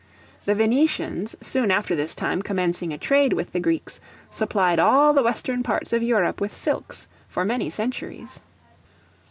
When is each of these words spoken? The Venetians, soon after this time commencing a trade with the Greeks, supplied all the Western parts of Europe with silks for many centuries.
The 0.45 0.55
Venetians, 0.55 1.35
soon 1.41 1.69
after 1.69 1.95
this 1.95 2.15
time 2.15 2.41
commencing 2.41 2.91
a 2.91 2.97
trade 2.97 3.33
with 3.33 3.51
the 3.53 3.59
Greeks, 3.59 3.99
supplied 4.31 4.79
all 4.79 5.13
the 5.13 5.21
Western 5.21 5.61
parts 5.61 5.93
of 5.93 6.01
Europe 6.01 6.41
with 6.41 6.55
silks 6.55 7.07
for 7.27 7.45
many 7.45 7.69
centuries. 7.69 8.39